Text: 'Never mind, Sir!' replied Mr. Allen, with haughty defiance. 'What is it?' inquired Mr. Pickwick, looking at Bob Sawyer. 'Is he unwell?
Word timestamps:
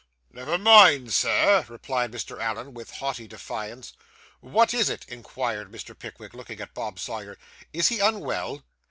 'Never 0.31 0.57
mind, 0.57 1.13
Sir!' 1.13 1.63
replied 1.69 2.11
Mr. 2.11 2.41
Allen, 2.41 2.73
with 2.73 2.89
haughty 2.89 3.27
defiance. 3.27 3.93
'What 4.39 4.73
is 4.73 4.89
it?' 4.89 5.05
inquired 5.07 5.71
Mr. 5.71 5.95
Pickwick, 5.95 6.33
looking 6.33 6.59
at 6.59 6.73
Bob 6.73 6.97
Sawyer. 6.97 7.37
'Is 7.71 7.89
he 7.89 7.99
unwell? 7.99 8.63